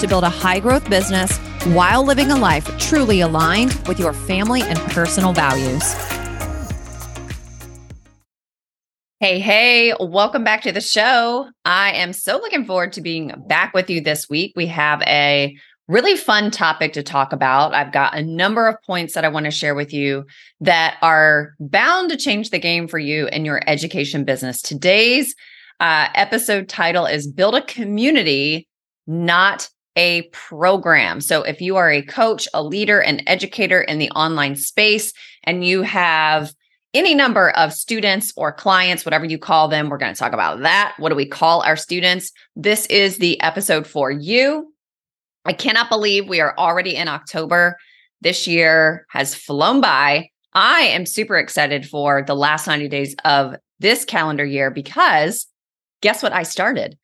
[0.00, 1.36] to build a high growth business
[1.74, 5.94] while living a life truly aligned with your family and personal values.
[9.20, 11.48] Hey, hey, welcome back to the show.
[11.64, 14.52] I am so looking forward to being back with you this week.
[14.54, 15.56] We have a
[15.88, 17.74] really fun topic to talk about.
[17.74, 20.26] I've got a number of points that I want to share with you
[20.60, 24.60] that are bound to change the game for you in your education business.
[24.60, 25.34] Today's
[25.80, 28.68] uh, episode title is Build a Community,
[29.06, 31.20] Not a Program.
[31.20, 35.12] So if you are a coach, a leader, an educator in the online space,
[35.44, 36.52] and you have
[36.94, 40.60] any number of students or clients, whatever you call them, we're going to talk about
[40.60, 40.94] that.
[40.98, 42.30] What do we call our students?
[42.54, 44.72] This is the episode for you.
[45.44, 47.76] I cannot believe we are already in October.
[48.20, 50.30] This year has flown by.
[50.54, 55.46] I am super excited for the last 90 days of this calendar year because
[56.00, 56.96] guess what I started?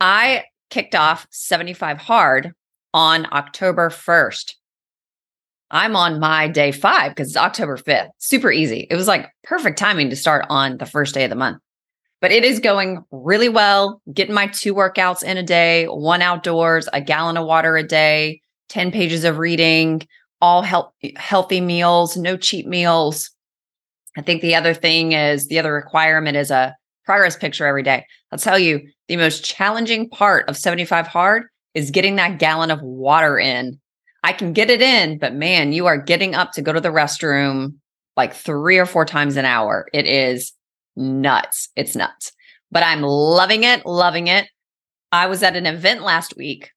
[0.00, 2.52] I kicked off 75 Hard
[2.94, 4.54] on October 1st.
[5.70, 8.08] I'm on my day five because it's October 5th.
[8.18, 8.86] Super easy.
[8.90, 11.58] It was like perfect timing to start on the first day of the month
[12.20, 14.00] but it is going really well.
[14.12, 18.40] Getting my two workouts in a day, one outdoors, a gallon of water a day,
[18.68, 20.06] 10 pages of reading,
[20.40, 23.30] all health, healthy meals, no cheap meals.
[24.16, 26.74] I think the other thing is the other requirement is a
[27.04, 28.04] progress picture every day.
[28.32, 32.82] I'll tell you, the most challenging part of 75 hard is getting that gallon of
[32.82, 33.80] water in.
[34.22, 36.90] I can get it in, but man, you are getting up to go to the
[36.90, 37.74] restroom
[38.16, 39.86] like three or four times an hour.
[39.92, 40.52] It is
[40.96, 41.68] nuts.
[41.76, 42.32] It's nuts.
[42.70, 44.48] But I'm loving it, loving it.
[45.12, 46.72] I was at an event last week,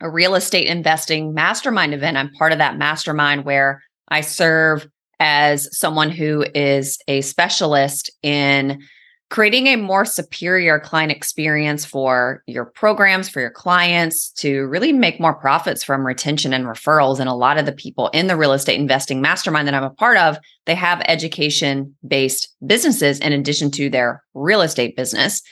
[0.00, 2.16] a real estate investing mastermind event.
[2.16, 4.88] I'm part of that mastermind where I serve
[5.18, 8.80] as someone who is a specialist in
[9.30, 15.20] creating a more superior client experience for your programs, for your clients to really make
[15.20, 17.20] more profits from retention and referrals.
[17.20, 19.90] And a lot of the people in the real estate investing mastermind that I'm a
[19.90, 20.36] part of,
[20.66, 25.42] they have education based businesses in addition to their real estate business.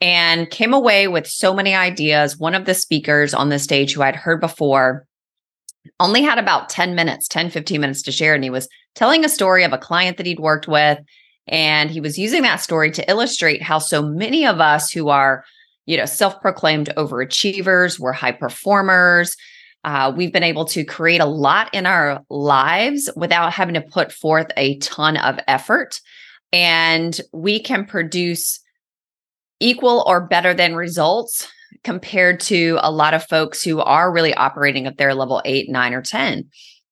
[0.00, 2.38] And came away with so many ideas.
[2.38, 5.08] One of the speakers on the stage who I'd heard before
[5.98, 8.32] only had about 10 minutes, 10, 15 minutes to share.
[8.32, 11.00] And he was telling a story of a client that he'd worked with
[11.48, 15.44] and he was using that story to illustrate how so many of us who are,
[15.86, 19.36] you know, self proclaimed overachievers, we're high performers.
[19.84, 24.12] Uh, we've been able to create a lot in our lives without having to put
[24.12, 26.00] forth a ton of effort.
[26.52, 28.60] And we can produce
[29.60, 31.48] equal or better than results
[31.84, 35.94] compared to a lot of folks who are really operating at their level eight, nine,
[35.94, 36.48] or 10.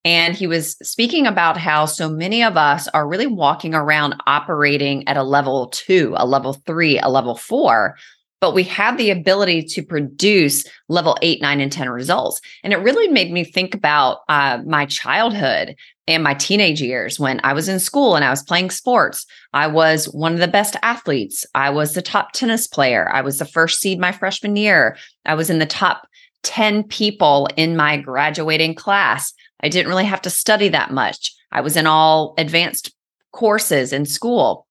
[0.06, 5.06] And he was speaking about how so many of us are really walking around operating
[5.08, 7.96] at a level two, a level three, a level four,
[8.40, 12.40] but we have the ability to produce level eight, nine, and 10 results.
[12.62, 15.74] And it really made me think about uh, my childhood
[16.06, 19.26] and my teenage years when I was in school and I was playing sports.
[19.54, 21.44] I was one of the best athletes.
[21.56, 23.10] I was the top tennis player.
[23.12, 24.96] I was the first seed my freshman year.
[25.24, 26.06] I was in the top
[26.44, 29.32] 10 people in my graduating class.
[29.60, 31.32] I didn't really have to study that much.
[31.52, 32.92] I was in all advanced
[33.32, 34.66] courses in school.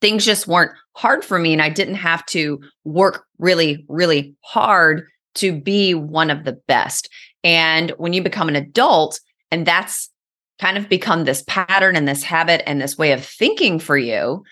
[0.00, 5.06] Things just weren't hard for me, and I didn't have to work really, really hard
[5.36, 7.08] to be one of the best.
[7.44, 9.20] And when you become an adult,
[9.50, 10.10] and that's
[10.58, 14.44] kind of become this pattern and this habit and this way of thinking for you,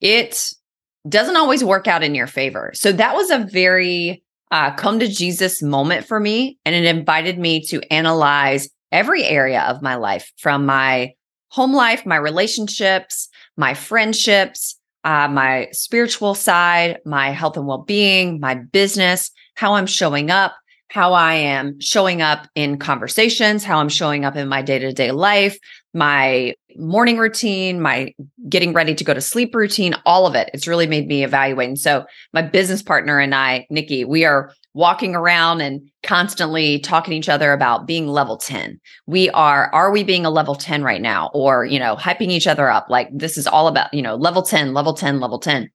[0.00, 0.52] it
[1.08, 2.72] doesn't always work out in your favor.
[2.74, 6.58] So that was a very uh, come to Jesus moment for me.
[6.64, 11.14] And it invited me to analyze every area of my life from my
[11.48, 18.38] home life, my relationships, my friendships, uh, my spiritual side, my health and well being,
[18.38, 20.54] my business, how I'm showing up,
[20.88, 24.92] how I am showing up in conversations, how I'm showing up in my day to
[24.92, 25.58] day life,
[25.92, 28.14] my morning routine, my
[28.48, 30.50] getting ready to go to sleep routine, all of it.
[30.54, 31.68] It's really made me evaluate.
[31.68, 37.12] And so, my business partner and I, Nikki, we are walking around and constantly talking
[37.12, 38.80] to each other about being level 10.
[39.06, 41.30] We are, are we being a level 10 right now?
[41.34, 44.42] Or, you know, hyping each other up like this is all about, you know, level
[44.42, 45.70] 10, level 10, level 10.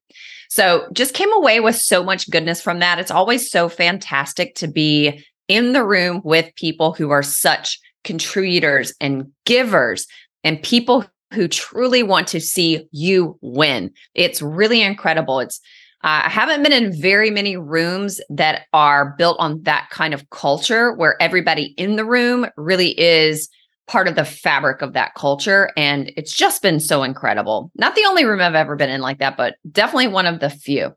[0.50, 3.00] So just came away with so much goodness from that.
[3.00, 8.94] It's always so fantastic to be in the room with people who are such contributors
[9.00, 10.08] and givers
[10.44, 13.92] and people who truly want to see you win.
[14.14, 15.40] It's really incredible.
[15.40, 15.60] It's
[16.04, 20.30] uh, I haven't been in very many rooms that are built on that kind of
[20.30, 23.50] culture where everybody in the room really is
[23.88, 25.72] part of the fabric of that culture.
[25.76, 27.72] And it's just been so incredible.
[27.76, 30.50] Not the only room I've ever been in like that, but definitely one of the
[30.50, 30.94] few.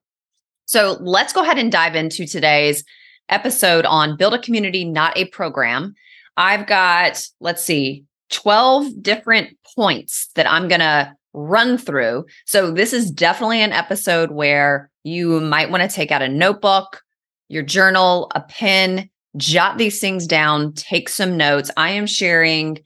[0.66, 2.84] So let's go ahead and dive into today's
[3.28, 5.94] episode on build a community, not a program.
[6.36, 12.26] I've got, let's see, 12 different points that I'm going to run through.
[12.46, 17.02] So this is definitely an episode where you might want to take out a notebook,
[17.48, 21.70] your journal, a pen, jot these things down, take some notes.
[21.76, 22.78] I am sharing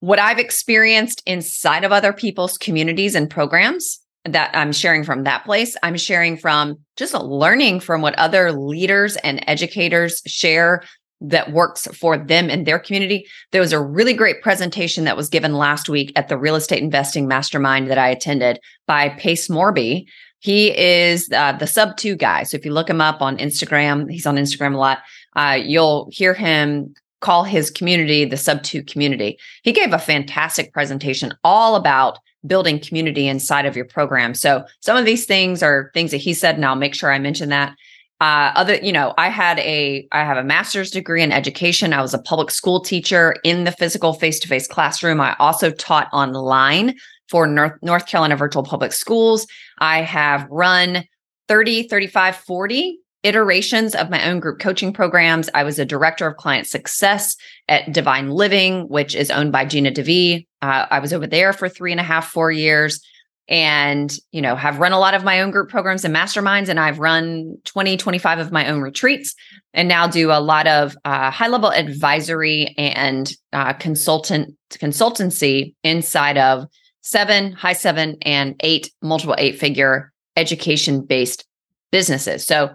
[0.00, 5.44] what I've experienced inside of other people's communities and programs that I'm sharing from that
[5.44, 5.76] place.
[5.82, 10.82] I'm sharing from just learning from what other leaders and educators share
[11.22, 13.26] that works for them and their community.
[13.52, 16.82] There was a really great presentation that was given last week at the Real Estate
[16.82, 20.06] Investing Mastermind that I attended by Pace Morby.
[20.40, 22.42] He is uh, the sub two guy.
[22.42, 24.98] So if you look him up on Instagram, he's on Instagram a lot.
[25.36, 29.38] Uh, you'll hear him call his community the sub two community.
[29.62, 34.34] He gave a fantastic presentation all about building community inside of your program.
[34.34, 37.20] So some of these things are things that he said, and I'll make sure I
[37.20, 37.76] mention that.
[38.22, 41.92] Uh, other, you know, I had a, I have a master's degree in education.
[41.92, 45.20] I was a public school teacher in the physical face-to-face classroom.
[45.20, 46.94] I also taught online
[47.28, 49.48] for North, North Carolina Virtual Public Schools.
[49.80, 51.02] I have run
[51.48, 55.50] 30, 35, 40 iterations of my own group coaching programs.
[55.52, 57.36] I was a director of client success
[57.66, 60.46] at Divine Living, which is owned by Gina DeVee.
[60.62, 63.04] Uh, I was over there for three and a half, four years
[63.48, 66.78] and you know have run a lot of my own group programs and masterminds and
[66.78, 69.34] i've run 20 25 of my own retreats
[69.74, 76.38] and now do a lot of uh, high level advisory and uh, consultant consultancy inside
[76.38, 76.66] of
[77.00, 81.44] seven high seven and eight multiple eight figure education based
[81.90, 82.46] businesses.
[82.46, 82.74] So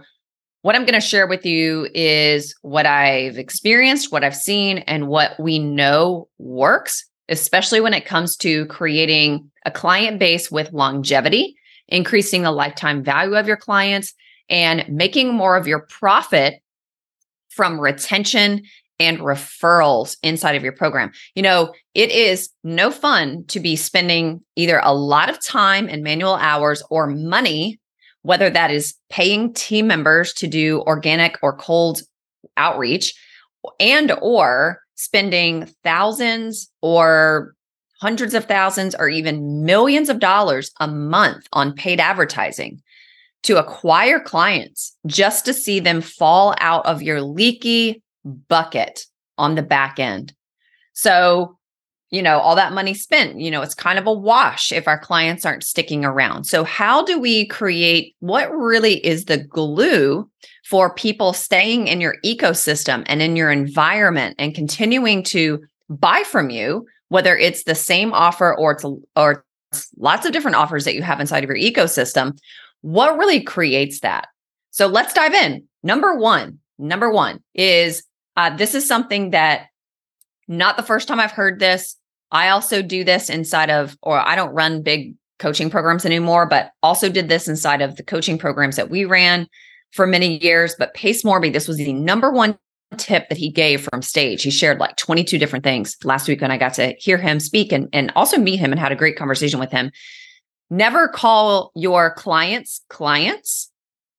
[0.62, 5.08] what i'm going to share with you is what i've experienced what i've seen and
[5.08, 11.56] what we know works especially when it comes to creating a client base with longevity,
[11.88, 14.14] increasing the lifetime value of your clients,
[14.50, 16.62] and making more of your profit
[17.50, 18.64] from retention
[19.00, 21.12] and referrals inside of your program.
[21.36, 26.04] You know, it is no fun to be spending either a lot of time and
[26.04, 27.80] manual hours or money,
[28.24, 32.02] whether that is paying team members to do organic or cold
[32.56, 33.14] outreach
[33.80, 37.54] and or spending thousands or
[38.02, 42.82] hundreds of thousands or even millions of dollars a month on paid advertising
[43.44, 48.02] to acquire clients just to see them fall out of your leaky
[48.50, 49.06] bucket
[49.38, 50.34] on the back end.
[50.94, 51.58] So,
[52.10, 55.00] you know, all that money spent, you know, it's kind of a wash if our
[55.00, 56.46] clients aren't sticking around.
[56.46, 60.30] So, how do we create what really is the glue
[60.70, 66.50] for people staying in your ecosystem and in your environment and continuing to buy from
[66.50, 68.84] you whether it's the same offer or it's
[69.16, 72.38] or it's lots of different offers that you have inside of your ecosystem
[72.82, 74.28] what really creates that?
[74.72, 75.64] So let's dive in.
[75.84, 78.04] Number one number one is
[78.36, 79.68] uh, this is something that
[80.48, 81.96] not the first time i've heard this.
[82.32, 86.72] I also do this inside of or i don't run big coaching programs anymore but
[86.84, 89.48] also did this inside of the coaching programs that we ran
[89.92, 92.58] for many years but pace morby this was the number one
[92.96, 94.44] tip that he gave from stage.
[94.44, 97.72] He shared like 22 different things last week when I got to hear him speak
[97.72, 99.92] and, and also meet him and had a great conversation with him.
[100.70, 103.72] Never call your clients clients.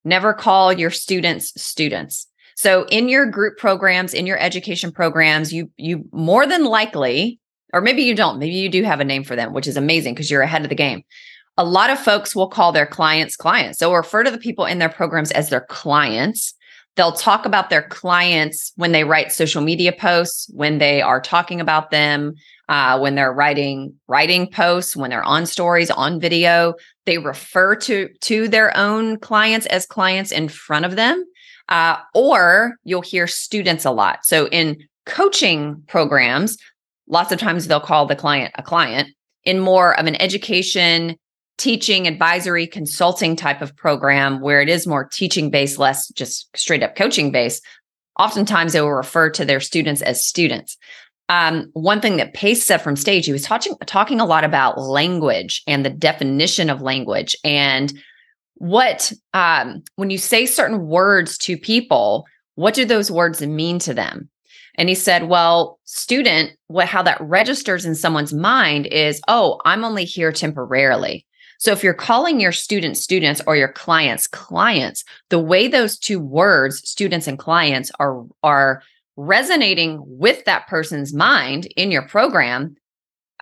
[0.04, 2.26] Never call your students students.
[2.56, 7.38] So in your group programs, in your education programs, you you more than likely,
[7.72, 10.14] or maybe you don't, maybe you do have a name for them, which is amazing
[10.14, 11.02] because you're ahead of the game.
[11.58, 13.78] A lot of folks will call their clients clients.
[13.78, 16.54] So refer to the people in their programs as their clients
[16.98, 21.60] They'll talk about their clients when they write social media posts, when they are talking
[21.60, 22.34] about them,
[22.68, 26.74] uh, when they're writing writing posts, when they're on stories, on video.
[27.06, 31.24] They refer to to their own clients as clients in front of them,
[31.68, 34.26] uh, or you'll hear students a lot.
[34.26, 36.58] So in coaching programs,
[37.06, 39.10] lots of times they'll call the client a client.
[39.44, 41.16] In more of an education
[41.58, 46.82] teaching, advisory, consulting type of program where it is more teaching based, less just straight
[46.82, 47.62] up coaching based,
[48.18, 50.76] oftentimes they will refer to their students as students.
[51.28, 54.80] Um, one thing that Pace said from stage, he was talking talking a lot about
[54.80, 57.92] language and the definition of language and
[58.54, 63.94] what um, when you say certain words to people, what do those words mean to
[63.94, 64.28] them?
[64.76, 69.84] And he said, well, student, what how that registers in someone's mind is, oh, I'm
[69.84, 71.26] only here temporarily.
[71.58, 76.20] So if you're calling your students students or your clients clients, the way those two
[76.20, 78.82] words, students and clients, are are
[79.16, 82.76] resonating with that person's mind in your program,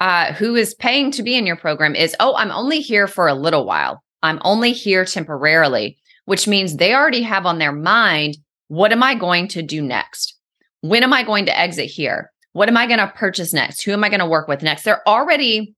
[0.00, 3.28] uh, who is paying to be in your program is, oh, I'm only here for
[3.28, 4.02] a little while.
[4.22, 9.14] I'm only here temporarily, which means they already have on their mind, what am I
[9.14, 10.34] going to do next?
[10.80, 12.32] When am I going to exit here?
[12.52, 13.82] What am I going to purchase next?
[13.82, 14.84] Who am I going to work with next?
[14.84, 15.74] They're already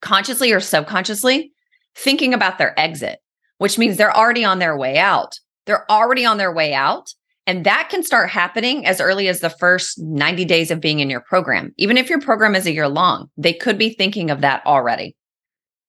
[0.00, 1.52] consciously or subconsciously
[1.98, 3.18] thinking about their exit,
[3.58, 5.38] which means they're already on their way out.
[5.66, 7.12] They're already on their way out.
[7.46, 11.08] And that can start happening as early as the first 90 days of being in
[11.08, 11.72] your program.
[11.78, 15.16] Even if your program is a year long, they could be thinking of that already.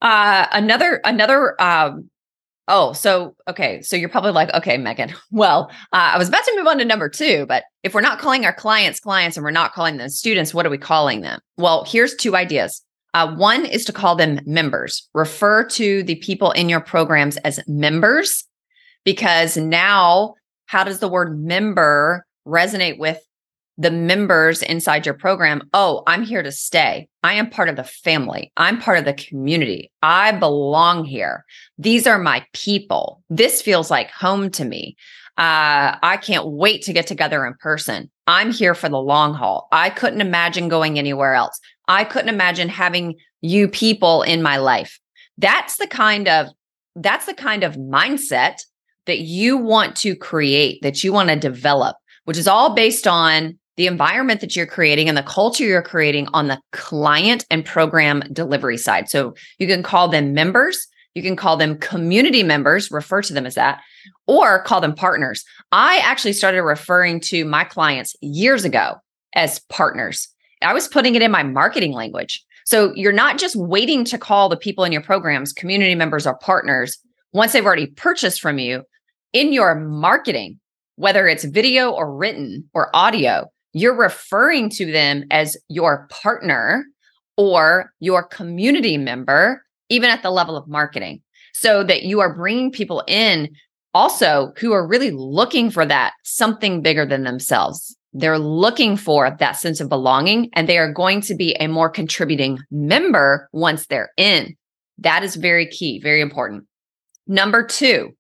[0.02, 2.10] Uh, another, another um,
[2.72, 3.82] Oh, so okay.
[3.82, 5.14] So you're probably like, okay, Megan.
[5.32, 8.20] Well, uh, I was about to move on to number two, but if we're not
[8.20, 11.40] calling our clients clients and we're not calling them students, what are we calling them?
[11.58, 12.84] Well, here's two ideas.
[13.14, 15.08] Uh, one is to call them members.
[15.14, 18.46] Refer to the people in your programs as members,
[19.04, 20.36] because now,
[20.68, 23.22] how does the word member resonate with
[23.80, 27.08] the members inside your program, oh, I'm here to stay.
[27.24, 28.52] I am part of the family.
[28.58, 29.90] I'm part of the community.
[30.04, 31.46] I belong here.
[31.78, 33.24] These are my people.
[33.30, 34.98] This feels like home to me.
[35.38, 38.12] Uh, I can't wait to get together in person.
[38.28, 39.70] I'm here for the long haul.
[39.72, 41.58] I couldn't imagine going anywhere else.
[41.90, 45.00] I couldn't imagine having you people in my life.
[45.38, 46.48] That's the kind of
[46.96, 48.62] that's the kind of mindset
[49.06, 53.58] that you want to create, that you want to develop, which is all based on
[53.78, 58.22] the environment that you're creating and the culture you're creating on the client and program
[58.34, 59.10] delivery side.
[59.10, 63.46] So you can call them members, you can call them community members, refer to them
[63.46, 63.82] as that,
[64.28, 65.46] or call them partners.
[65.72, 68.96] I actually started referring to my clients years ago
[69.34, 70.28] as partners.
[70.62, 72.44] I was putting it in my marketing language.
[72.66, 76.38] So you're not just waiting to call the people in your programs community members or
[76.38, 76.98] partners
[77.34, 78.84] once they've already purchased from you
[79.34, 80.60] in your marketing,
[80.96, 86.86] whether it's video or written or audio you're referring to them as your partner
[87.38, 91.22] or your community member, even at the level of marketing,
[91.54, 93.50] so that you are bringing people in
[93.94, 97.96] also who are really looking for that something bigger than themselves.
[98.14, 101.90] They're looking for that sense of belonging and they are going to be a more
[101.90, 104.56] contributing member once they're in.
[104.98, 106.66] That is very key, very important.
[107.28, 108.16] Number two,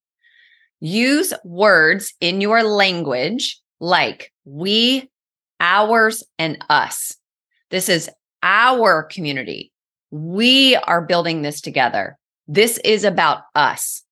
[0.79, 5.09] use words in your language like we
[5.59, 7.15] ours and us.
[7.71, 8.09] This is
[8.43, 9.71] our community.
[10.11, 12.17] We are building this together.
[12.47, 14.03] This is about us.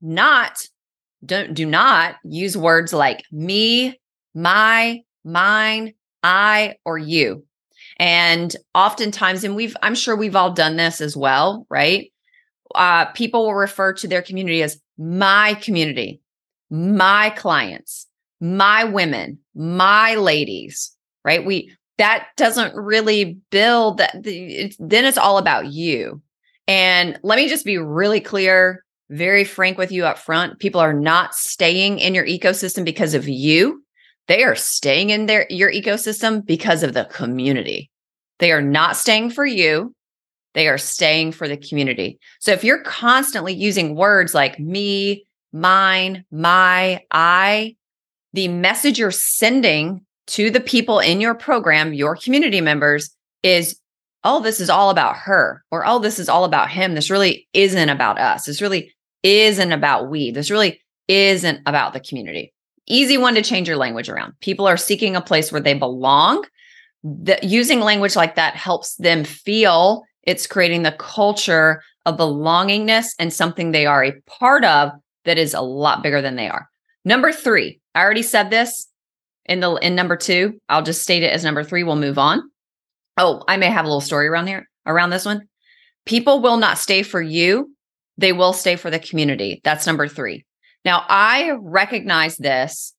[0.00, 0.58] Not
[1.24, 4.00] don't do not use words like me,
[4.34, 7.44] my, mine, I or you.
[7.98, 12.12] And oftentimes and we've I'm sure we've all done this as well, right?
[12.74, 16.20] Uh people will refer to their community as my community,
[16.70, 18.06] my clients,
[18.40, 21.44] my women, my ladies, right?
[21.44, 26.20] We that doesn't really build that it's, then it's all about you.
[26.66, 30.58] And let me just be really clear, very frank with you up front.
[30.58, 33.84] People are not staying in your ecosystem because of you.
[34.28, 37.90] They are staying in their your ecosystem because of the community.
[38.38, 39.94] They are not staying for you.
[40.54, 42.18] They are staying for the community.
[42.40, 47.76] So if you're constantly using words like me, mine, my, I,
[48.32, 53.10] the message you're sending to the people in your program, your community members,
[53.42, 53.78] is
[54.24, 56.94] oh, this is all about her, or oh, this is all about him.
[56.94, 58.44] This really isn't about us.
[58.44, 60.30] This really isn't about we.
[60.30, 62.52] This really isn't about the community.
[62.92, 64.34] Easy one to change your language around.
[64.40, 66.44] People are seeking a place where they belong.
[67.02, 73.32] The, using language like that helps them feel it's creating the culture of belongingness and
[73.32, 74.90] something they are a part of
[75.24, 76.68] that is a lot bigger than they are.
[77.02, 78.86] Number three, I already said this
[79.46, 80.60] in the in number two.
[80.68, 81.84] I'll just state it as number three.
[81.84, 82.42] We'll move on.
[83.16, 85.48] Oh, I may have a little story around here around this one.
[86.04, 87.74] People will not stay for you.
[88.18, 89.62] They will stay for the community.
[89.64, 90.44] That's number three.
[90.84, 92.94] Now, I recognize this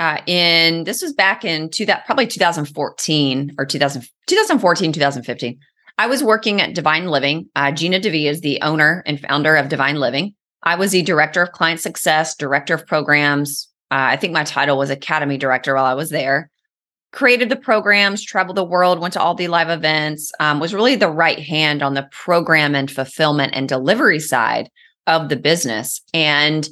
[0.00, 5.58] uh, in this was back in two that probably 2014 or 2000, 2014, 2015.
[5.98, 7.48] I was working at Divine Living.
[7.56, 10.34] Uh, Gina DeVee is the owner and founder of Divine Living.
[10.62, 13.68] I was the director of client success, director of programs.
[13.90, 16.50] Uh, I think my title was academy director while I was there.
[17.10, 20.94] Created the programs, traveled the world, went to all the live events, um, was really
[20.94, 24.70] the right hand on the program and fulfillment and delivery side
[25.06, 26.02] of the business.
[26.12, 26.68] And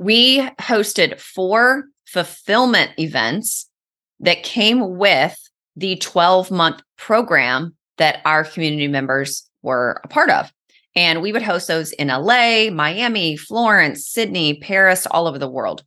[0.00, 3.68] we hosted four fulfillment events
[4.18, 5.38] that came with
[5.76, 10.50] the 12 month program that our community members were a part of.
[10.96, 15.84] And we would host those in LA, Miami, Florence, Sydney, Paris, all over the world.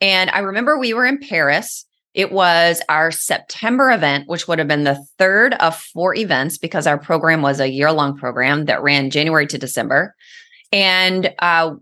[0.00, 1.84] And I remember we were in Paris.
[2.14, 6.86] It was our September event, which would have been the third of four events because
[6.86, 10.14] our program was a year long program that ran January to December.
[10.72, 11.74] And uh,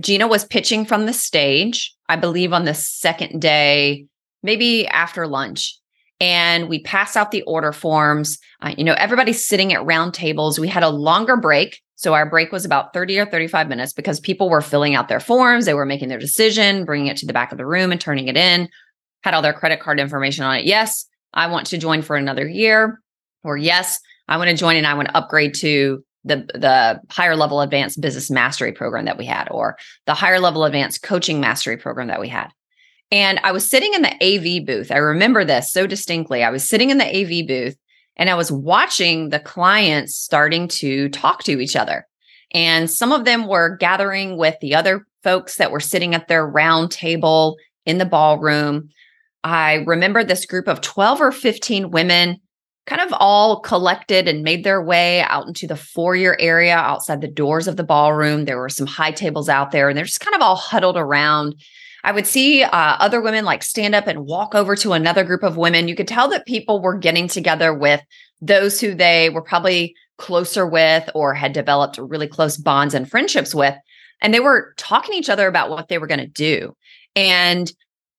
[0.00, 4.06] Gina was pitching from the stage, I believe on the second day,
[4.42, 5.78] maybe after lunch.
[6.20, 8.38] And we pass out the order forms.
[8.60, 10.58] Uh, you know, everybody's sitting at round tables.
[10.58, 11.80] We had a longer break.
[11.94, 15.20] So our break was about 30 or 35 minutes because people were filling out their
[15.20, 15.64] forms.
[15.64, 18.28] They were making their decision, bringing it to the back of the room and turning
[18.28, 18.68] it in,
[19.22, 20.64] had all their credit card information on it.
[20.64, 23.00] Yes, I want to join for another year.
[23.44, 27.36] Or yes, I want to join and I want to upgrade to the the higher
[27.36, 31.76] level advanced business mastery program that we had or the higher level advanced coaching mastery
[31.76, 32.48] program that we had.
[33.10, 34.92] And i was sitting in the av booth.
[34.92, 36.44] I remember this so distinctly.
[36.44, 37.76] I was sitting in the av booth
[38.16, 42.06] and i was watching the clients starting to talk to each other.
[42.52, 46.46] And some of them were gathering with the other folks that were sitting at their
[46.46, 48.88] round table in the ballroom.
[49.44, 52.40] I remember this group of 12 or 15 women
[52.88, 57.28] kind of all collected and made their way out into the foyer area outside the
[57.28, 58.44] doors of the ballroom.
[58.44, 61.54] There were some high tables out there, and they're just kind of all huddled around.
[62.02, 65.42] I would see uh, other women like stand up and walk over to another group
[65.42, 65.88] of women.
[65.88, 68.00] You could tell that people were getting together with
[68.40, 73.54] those who they were probably closer with or had developed really close bonds and friendships
[73.54, 73.74] with.
[74.22, 76.74] And they were talking to each other about what they were going to do.
[77.14, 77.70] And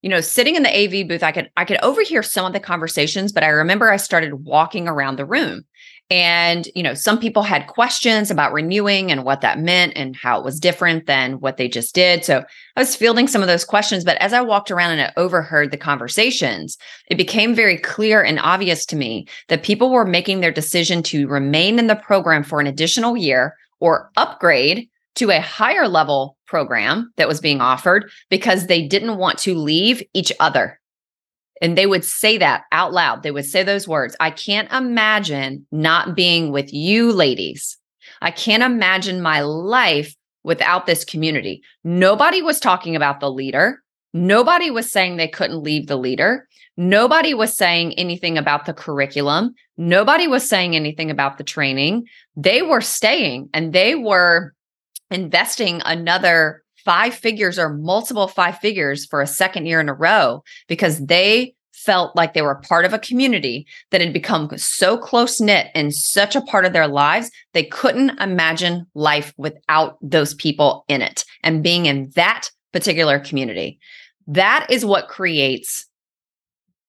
[0.02, 2.60] you know sitting in the av booth i could i could overhear some of the
[2.60, 5.64] conversations but i remember i started walking around the room.
[6.12, 10.40] And you know some people had questions about renewing and what that meant and how
[10.40, 12.26] it was different than what they just did.
[12.26, 12.44] So
[12.76, 15.70] i was fielding some of those questions but as i walked around and I overheard
[15.70, 16.78] the conversations
[17.12, 21.28] it became very clear and obvious to me that people were making their decision to
[21.28, 27.12] remain in the program for an additional year or upgrade to a higher level program
[27.18, 30.80] that was being offered because they didn't want to leave each other.
[31.62, 33.24] And they would say that out loud.
[33.24, 37.78] They would say those words I can't imagine not being with you, ladies.
[38.22, 41.62] I can't imagine my life without this community.
[41.84, 43.82] Nobody was talking about the leader.
[44.14, 46.48] Nobody was saying they couldn't leave the leader.
[46.78, 49.54] Nobody was saying anything about the curriculum.
[49.78, 52.08] Nobody was saying anything about the training.
[52.36, 54.54] They were staying and they were
[55.12, 60.44] investing another five figures or multiple five figures for a second year in a row
[60.68, 65.40] because they felt like they were part of a community that had become so close
[65.40, 70.84] knit and such a part of their lives, they couldn't imagine life without those people
[70.90, 73.80] in it and being in that particular community.
[74.28, 75.88] That is what creates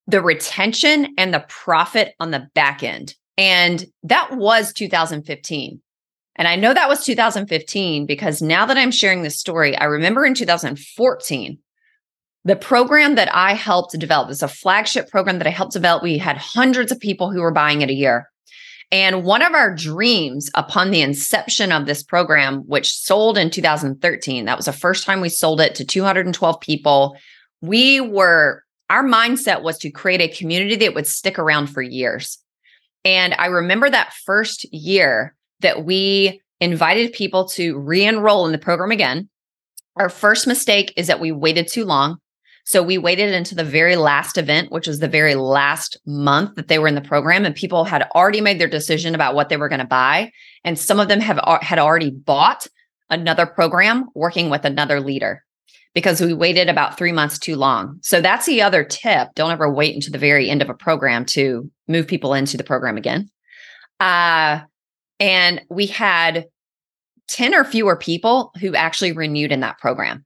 [0.06, 3.14] the retention and the profit on the back end.
[3.38, 5.80] And that was 2015.
[6.40, 10.24] And I know that was 2015 because now that I'm sharing this story, I remember
[10.24, 11.58] in 2014,
[12.46, 16.02] the program that I helped develop is a flagship program that I helped develop.
[16.02, 18.30] We had hundreds of people who were buying it a year.
[18.90, 24.46] And one of our dreams upon the inception of this program, which sold in 2013,
[24.46, 27.18] that was the first time we sold it to 212 people.
[27.60, 32.38] We were, our mindset was to create a community that would stick around for years.
[33.04, 38.58] And I remember that first year, that we invited people to re enroll in the
[38.58, 39.28] program again.
[39.96, 42.18] Our first mistake is that we waited too long.
[42.64, 46.68] So we waited into the very last event, which was the very last month that
[46.68, 49.56] they were in the program, and people had already made their decision about what they
[49.56, 50.30] were going to buy.
[50.62, 52.66] And some of them have had already bought
[53.08, 55.42] another program working with another leader
[55.94, 57.98] because we waited about three months too long.
[58.02, 59.28] So that's the other tip.
[59.34, 62.62] Don't ever wait until the very end of a program to move people into the
[62.62, 63.28] program again.
[63.98, 64.60] Uh,
[65.20, 66.46] and we had
[67.28, 70.24] 10 or fewer people who actually renewed in that program.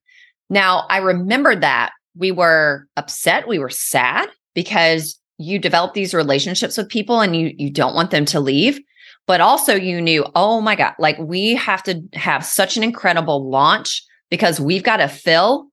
[0.49, 6.79] Now, I remembered that we were upset, we were sad because you develop these relationships
[6.79, 8.81] with people and you you don't want them to leave,
[9.27, 13.51] but also you knew, "Oh my god, like we have to have such an incredible
[13.51, 15.69] launch because we've got to fill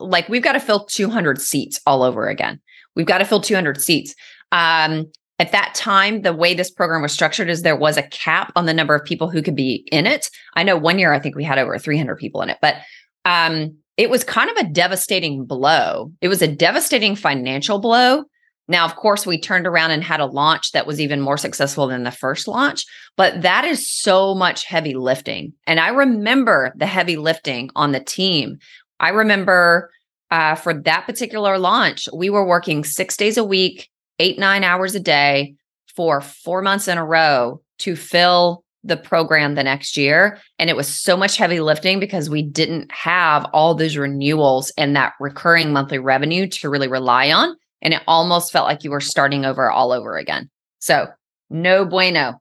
[0.00, 2.60] like we've got to fill 200 seats all over again.
[2.96, 4.14] We've got to fill 200 seats.
[4.52, 5.06] Um,
[5.38, 8.66] at that time, the way this program was structured is there was a cap on
[8.66, 10.30] the number of people who could be in it.
[10.54, 12.76] I know one year I think we had over 300 people in it, but
[13.24, 16.12] um, it was kind of a devastating blow.
[16.20, 18.24] It was a devastating financial blow.
[18.66, 21.86] Now, of course, we turned around and had a launch that was even more successful
[21.86, 22.84] than the first launch,
[23.16, 25.54] but that is so much heavy lifting.
[25.66, 28.58] And I remember the heavy lifting on the team.
[29.00, 29.90] I remember
[30.30, 34.94] uh, for that particular launch, we were working six days a week, eight, nine hours
[34.94, 35.54] a day
[35.94, 40.38] for four months in a row to fill the program the next year.
[40.58, 44.94] And it was so much heavy lifting because we didn't have all those renewals and
[44.96, 47.56] that recurring monthly revenue to really rely on.
[47.82, 50.48] And it almost felt like you were starting over all over again.
[50.78, 51.08] So,
[51.50, 52.40] no bueno.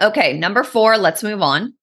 [0.00, 1.74] Okay, number four, let's move on.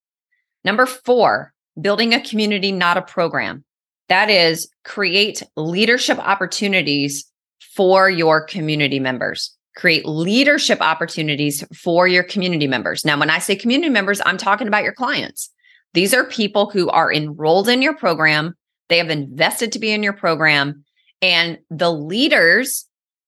[0.63, 3.63] Number four, building a community, not a program.
[4.07, 9.55] That is, create leadership opportunities for your community members.
[9.75, 13.03] Create leadership opportunities for your community members.
[13.03, 15.51] Now, when I say community members, I'm talking about your clients.
[15.93, 18.55] These are people who are enrolled in your program,
[18.89, 20.83] they have invested to be in your program,
[21.21, 22.85] and the leaders,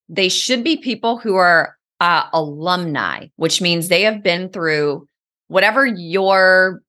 [0.10, 5.08] they should be people who are uh, alumni, which means they have been through
[5.48, 6.82] whatever your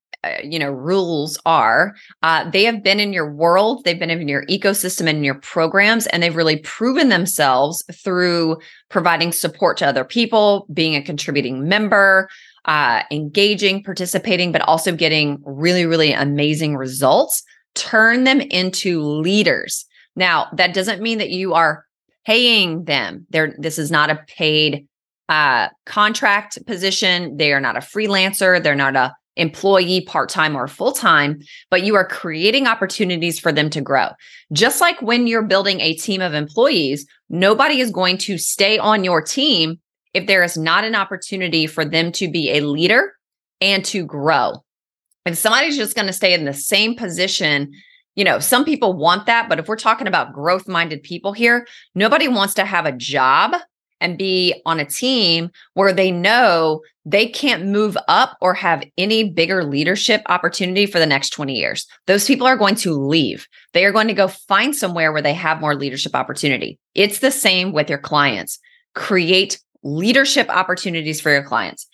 [0.43, 4.45] you know rules are uh, they have been in your world they've been in your
[4.47, 8.57] ecosystem and in your programs and they've really proven themselves through
[8.89, 12.29] providing support to other people being a contributing member
[12.65, 17.43] uh, engaging participating but also getting really really amazing results.
[17.75, 19.87] Turn them into leaders.
[20.17, 21.85] Now that doesn't mean that you are
[22.27, 23.27] paying them.
[23.31, 24.87] There this is not a paid
[25.29, 27.37] uh, contract position.
[27.37, 28.63] They are not a freelancer.
[28.63, 33.53] They're not a employee part time or full time, but you are creating opportunities for
[33.53, 34.09] them to grow.
[34.53, 39.05] Just like when you're building a team of employees, nobody is going to stay on
[39.05, 39.79] your team
[40.13, 43.15] if there is not an opportunity for them to be a leader
[43.61, 44.65] and to grow.
[45.25, 47.73] If somebody's just going to stay in the same position,
[48.15, 51.67] you know, some people want that, but if we're talking about growth minded people here,
[51.95, 53.55] nobody wants to have a job
[54.01, 59.25] and be on a team where they know they can't move up or have any
[59.31, 61.87] bigger leadership opportunity for the next 20 years.
[62.07, 63.47] Those people are going to leave.
[63.73, 66.79] They are going to go find somewhere where they have more leadership opportunity.
[66.95, 68.59] It's the same with your clients.
[68.95, 71.87] Create leadership opportunities for your clients.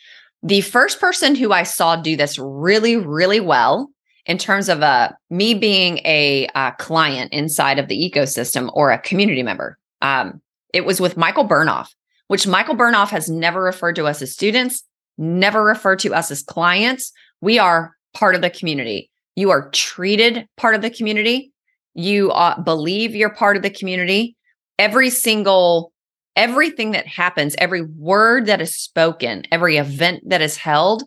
[0.43, 3.91] The first person who I saw do this really, really well
[4.27, 8.99] in terms of uh, me being a uh, client inside of the ecosystem or a
[8.99, 9.79] community member.
[10.03, 10.41] Um,
[10.75, 11.89] it was with Michael Bernoff,
[12.27, 14.83] which Michael Bernoff has never referred to us as students,
[15.17, 17.13] never referred to us as clients.
[17.41, 19.11] We are part of the community.
[19.37, 21.53] You are treated part of the community.
[21.95, 24.37] You uh, believe you're part of the community.
[24.79, 25.93] Every single,
[26.35, 31.05] everything that happens, every word that is spoken, every event that is held,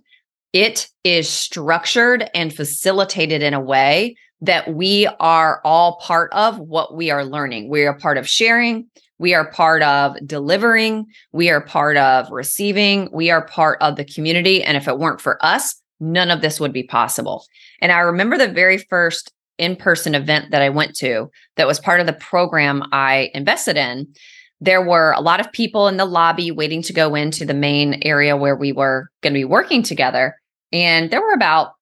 [0.54, 6.96] it is structured and facilitated in a way that we are all part of what
[6.96, 7.70] we are learning.
[7.70, 8.88] We are part of sharing.
[9.20, 11.08] We are part of delivering.
[11.32, 13.10] We are part of receiving.
[13.12, 14.64] We are part of the community.
[14.64, 17.46] And if it weren't for us, none of this would be possible.
[17.82, 21.80] And I remember the very first in person event that I went to that was
[21.80, 24.08] part of the program I invested in.
[24.60, 28.02] There were a lot of people in the lobby waiting to go into the main
[28.04, 30.36] area where we were going to be working together.
[30.72, 31.74] And there were about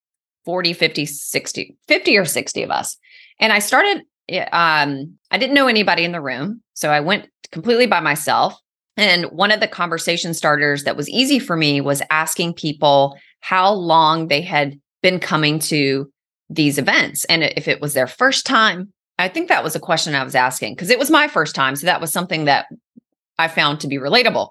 [0.46, 2.98] 40, 50, 60, 50 or 60 of us.
[3.40, 4.04] And I started
[4.52, 6.62] um, I didn't know anybody in the room.
[6.74, 8.60] So I went completely by myself.
[8.98, 13.72] And one of the conversation starters that was easy for me was asking people how
[13.72, 16.10] long they had been coming to
[16.50, 18.92] these events and if it was their first time.
[19.18, 21.76] I think that was a question I was asking because it was my first time.
[21.76, 22.68] So that was something that
[23.38, 24.50] I found to be relatable.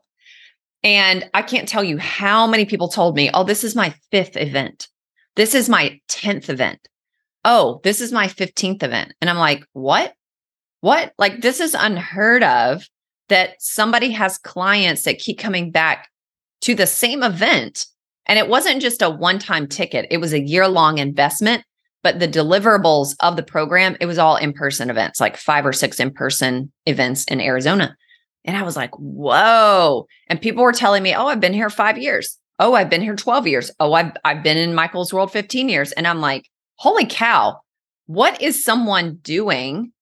[0.83, 4.37] And I can't tell you how many people told me, oh, this is my fifth
[4.37, 4.89] event.
[5.37, 6.87] This is my 10th event
[7.45, 9.15] oh, this is my 15th event.
[9.21, 10.15] And I'm like, what?
[10.81, 11.13] What?
[11.19, 12.89] Like, this is unheard of
[13.29, 16.09] that somebody has clients that keep coming back
[16.63, 17.87] to the same event.
[18.27, 21.65] And it wasn't just a one time ticket, it was a year long investment.
[22.03, 25.73] But the deliverables of the program, it was all in person events, like five or
[25.73, 27.97] six in person events in Arizona.
[28.45, 30.07] And I was like, whoa.
[30.27, 32.39] And people were telling me, oh, I've been here five years.
[32.59, 33.71] Oh, I've been here 12 years.
[33.81, 35.93] Oh, I've, I've been in Michael's World 15 years.
[35.93, 36.45] And I'm like,
[36.77, 37.61] holy cow,
[38.07, 39.93] what is someone doing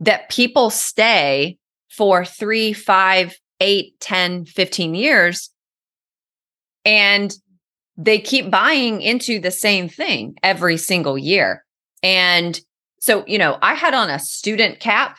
[0.00, 1.58] that people stay
[1.90, 5.50] for three, five, eight, 10, 15 years?
[6.84, 7.34] And
[7.96, 11.64] they keep buying into the same thing every single year.
[12.02, 12.60] And
[13.00, 15.18] so, you know, I had on a student cap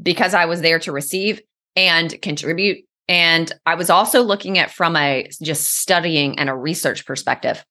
[0.00, 1.40] because I was there to receive
[1.74, 2.84] and contribute.
[3.08, 7.64] And I was also looking at from a just studying and a research perspective.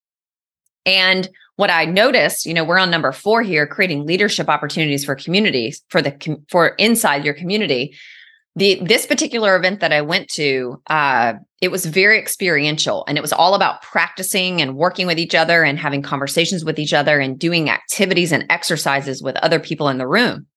[0.86, 5.16] And what I noticed, you know, we're on number four here, creating leadership opportunities for
[5.16, 7.96] communities for the for inside your community.
[8.58, 13.22] The this particular event that I went to, uh, it was very experiential, and it
[13.22, 17.20] was all about practicing and working with each other and having conversations with each other
[17.20, 20.48] and doing activities and exercises with other people in the room.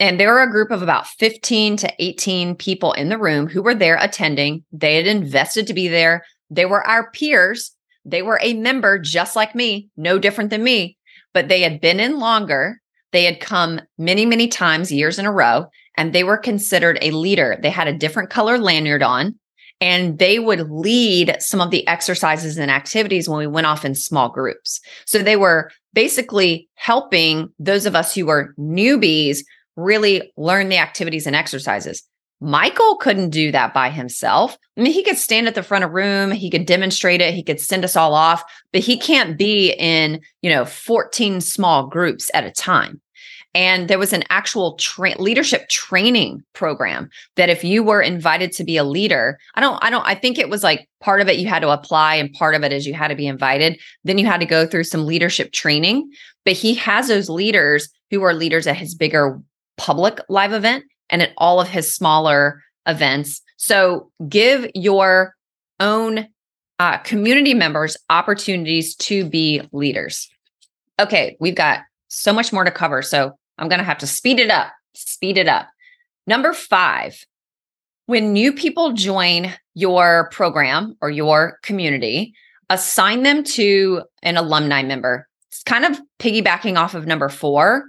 [0.00, 3.62] And there were a group of about 15 to 18 people in the room who
[3.62, 4.64] were there attending.
[4.72, 6.24] They had invested to be there.
[6.50, 7.72] They were our peers.
[8.10, 10.96] They were a member just like me, no different than me,
[11.34, 12.80] but they had been in longer.
[13.12, 15.66] They had come many, many times, years in a row,
[15.96, 17.58] and they were considered a leader.
[17.62, 19.38] They had a different color lanyard on,
[19.80, 23.94] and they would lead some of the exercises and activities when we went off in
[23.94, 24.80] small groups.
[25.04, 29.38] So they were basically helping those of us who were newbies
[29.76, 32.02] really learn the activities and exercises.
[32.40, 34.56] Michael couldn't do that by himself.
[34.76, 37.42] I mean, he could stand at the front of room, he could demonstrate it, he
[37.42, 42.30] could send us all off, but he can't be in, you know, 14 small groups
[42.34, 43.00] at a time.
[43.54, 48.64] And there was an actual tra- leadership training program that if you were invited to
[48.64, 51.38] be a leader, I don't, I don't, I think it was like part of it
[51.38, 53.80] you had to apply and part of it is you had to be invited.
[54.04, 56.08] Then you had to go through some leadership training.
[56.44, 59.40] But he has those leaders who are leaders at his bigger
[59.76, 63.42] public live event and at all of his smaller events.
[63.56, 65.34] So give your
[65.80, 66.28] own
[66.78, 70.28] uh, community members opportunities to be leaders.
[71.00, 73.02] Okay, we've got so much more to cover.
[73.02, 75.68] So I'm going to have to speed it up, speed it up.
[76.26, 77.24] Number five,
[78.06, 82.34] when new people join your program or your community,
[82.70, 85.28] assign them to an alumni member.
[85.50, 87.84] It's kind of piggybacking off of number four.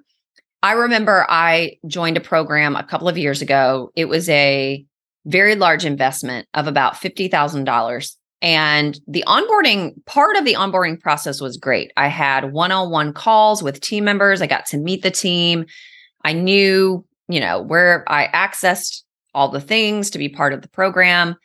[0.61, 3.91] I remember I joined a program a couple of years ago.
[3.95, 4.85] It was a
[5.25, 8.15] very large investment of about $50,000.
[8.41, 11.91] And the onboarding part of the onboarding process was great.
[11.97, 14.41] I had one on one calls with team members.
[14.41, 15.65] I got to meet the team.
[16.23, 20.69] I knew, you know, where I accessed all the things to be part of the
[20.69, 21.35] program,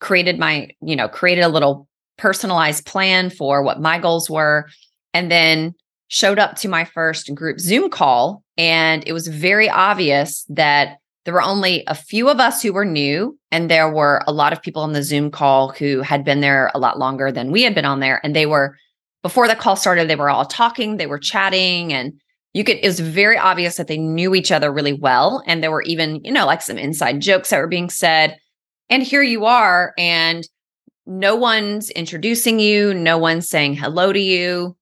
[0.00, 4.68] created my, you know, created a little personalized plan for what my goals were.
[5.12, 5.74] And then
[6.08, 11.34] showed up to my first group Zoom call, and it was very obvious that there
[11.34, 14.60] were only a few of us who were new, and there were a lot of
[14.60, 17.74] people on the Zoom call who had been there a lot longer than we had
[17.74, 18.20] been on there.
[18.22, 18.76] And they were,
[19.22, 22.12] before the call started, they were all talking, they were chatting, and
[22.52, 25.42] you could, it was very obvious that they knew each other really well.
[25.46, 28.36] And there were even, you know, like some inside jokes that were being said.
[28.90, 30.46] And here you are, and
[31.06, 34.76] no one's introducing you, no one's saying hello to you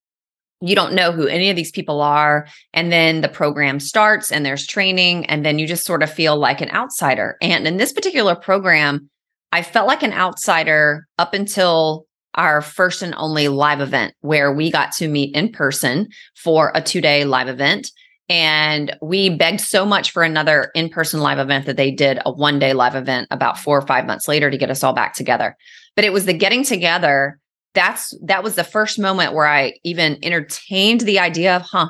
[0.63, 4.47] you don't know who any of these people are and then the program starts and
[4.47, 7.37] there's training and then you just sort of feel like an outsider.
[7.43, 9.11] And in this particular program
[9.53, 14.71] i felt like an outsider up until our first and only live event where we
[14.71, 17.91] got to meet in person for a two day live event.
[18.29, 22.33] And we begged so much for another in person live event that they did a
[22.33, 25.15] one day live event about four or five months later to get us all back
[25.15, 25.57] together.
[25.95, 27.39] But it was the getting together
[27.75, 31.89] that's that was the first moment where I even entertained the idea of, huh,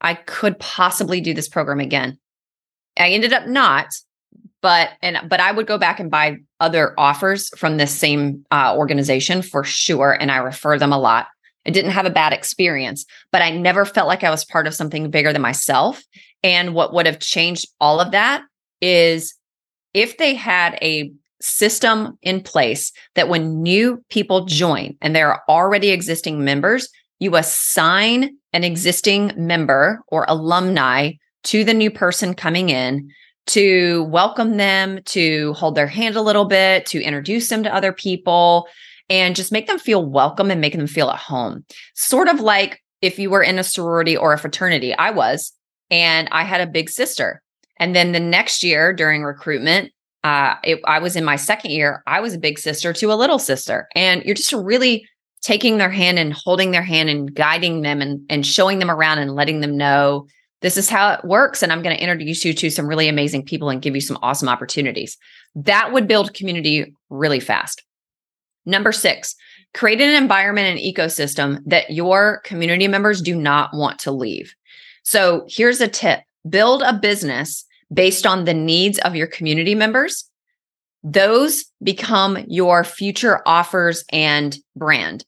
[0.00, 2.18] I could possibly do this program again.
[2.98, 3.88] I ended up not,
[4.60, 8.74] but and but I would go back and buy other offers from this same uh,
[8.76, 11.28] organization for sure, and I refer them a lot.
[11.66, 14.74] I didn't have a bad experience, but I never felt like I was part of
[14.74, 16.02] something bigger than myself.
[16.42, 18.42] And what would have changed all of that
[18.80, 19.34] is
[19.94, 25.42] if they had a system in place that when new people join and there are
[25.48, 31.12] already existing members, you assign an existing member or alumni
[31.44, 33.10] to the new person coming in
[33.46, 37.92] to welcome them, to hold their hand a little bit, to introduce them to other
[37.92, 38.68] people,
[39.10, 41.64] and just make them feel welcome and make them feel at home.
[41.94, 45.52] Sort of like if you were in a sorority or a fraternity, I was,
[45.90, 47.42] and I had a big sister.
[47.78, 49.92] And then the next year during recruitment,
[50.24, 53.14] uh, it, I was in my second year, I was a big sister to a
[53.14, 53.88] little sister.
[53.94, 55.06] And you're just really
[55.42, 59.18] taking their hand and holding their hand and guiding them and, and showing them around
[59.18, 60.26] and letting them know
[60.60, 61.62] this is how it works.
[61.62, 64.18] And I'm going to introduce you to some really amazing people and give you some
[64.22, 65.18] awesome opportunities.
[65.56, 67.82] That would build community really fast.
[68.64, 69.34] Number six,
[69.74, 74.54] create an environment and ecosystem that your community members do not want to leave.
[75.02, 80.28] So here's a tip build a business based on the needs of your community members,
[81.02, 85.24] those become your future offers and brand.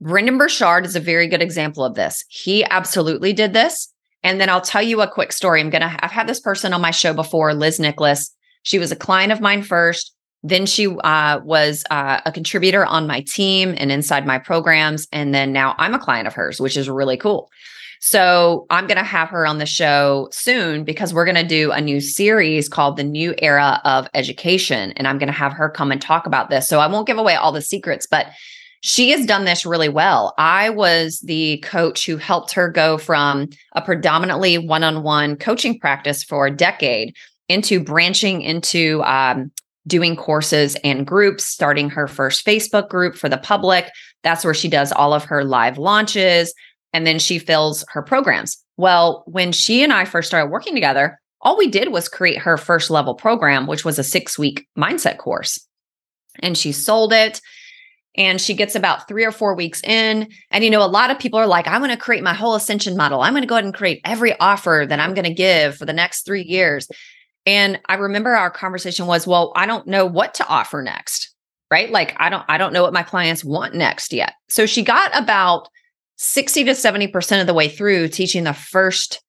[0.00, 2.24] Brendon Burchard is a very good example of this.
[2.28, 3.92] He absolutely did this.
[4.22, 5.60] And then I'll tell you a quick story.
[5.60, 8.34] I'm going to, I've had this person on my show before, Liz Nicholas.
[8.62, 10.12] She was a client of mine first.
[10.42, 15.06] Then she uh, was uh, a contributor on my team and inside my programs.
[15.12, 17.48] And then now I'm a client of hers, which is really cool.
[18.00, 21.72] So I'm going to have her on the show soon because we're going to do
[21.72, 24.92] a new series called The New Era of Education.
[24.92, 26.68] And I'm going to have her come and talk about this.
[26.68, 28.26] So I won't give away all the secrets, but
[28.82, 30.34] she has done this really well.
[30.38, 35.78] I was the coach who helped her go from a predominantly one on one coaching
[35.78, 37.16] practice for a decade
[37.48, 39.50] into branching into um,
[39.86, 43.90] doing courses and groups, starting her first Facebook group for the public.
[44.22, 46.52] That's where she does all of her live launches
[46.92, 48.56] and then she fills her programs.
[48.76, 52.56] Well, when she and I first started working together, all we did was create her
[52.56, 55.58] first level program, which was a six week mindset course.
[56.40, 57.40] And she sold it
[58.16, 60.28] and she gets about three or four weeks in.
[60.50, 62.54] And, you know, a lot of people are like, I'm going to create my whole
[62.54, 63.20] ascension model.
[63.20, 65.84] I'm going to go ahead and create every offer that I'm going to give for
[65.84, 66.88] the next three years.
[67.44, 71.32] And I remember our conversation was, well, I don't know what to offer next,
[71.70, 71.90] right?
[71.90, 74.34] Like, I don't, I don't know what my clients want next yet.
[74.48, 75.68] So she got about
[76.16, 79.22] 60 to 70% of the way through teaching the first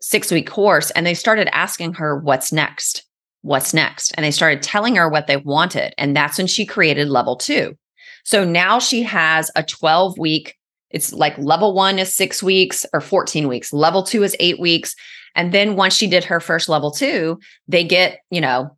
[0.00, 0.90] six week course.
[0.90, 3.04] And they started asking her, what's next?
[3.42, 4.12] What's next?
[4.16, 5.94] And they started telling her what they wanted.
[5.98, 7.76] And that's when she created level two.
[8.24, 10.56] So now she has a 12 week,
[10.90, 14.94] it's like level one is six weeks or 14 weeks, level two is eight weeks.
[15.34, 18.76] And then once she did her first level two, they get, you know,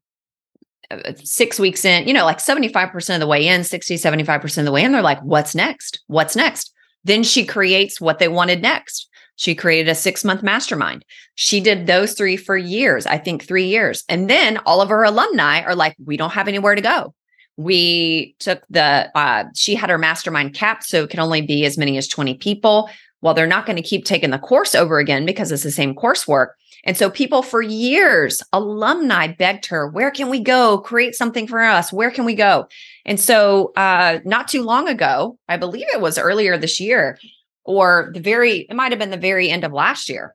[0.91, 4.65] uh, six weeks in, you know, like 75% of the way in, 60, 75% of
[4.65, 6.01] the way in, they're like, what's next?
[6.07, 6.73] What's next?
[7.07, 9.09] Then she creates what they wanted next.
[9.37, 11.05] She created a six month mastermind.
[11.35, 14.05] She did those three for years, I think three years.
[14.09, 17.15] And then all of her alumni are like, we don't have anywhere to go
[17.57, 21.79] we took the uh, she had her mastermind capped, so it can only be as
[21.79, 22.91] many as 20 people
[23.23, 25.95] well they're not going to keep taking the course over again because it's the same
[25.95, 26.49] coursework
[26.87, 31.61] and so people for years alumni begged her where can we go create something for
[31.61, 32.67] us where can we go
[33.05, 37.19] and so uh, not too long ago i believe it was earlier this year
[37.65, 40.35] or the very it might have been the very end of last year